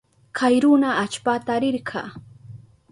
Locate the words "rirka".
1.63-2.01